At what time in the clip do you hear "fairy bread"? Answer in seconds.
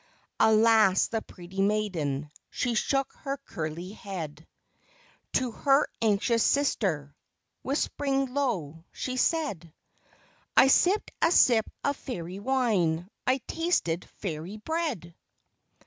14.15-15.13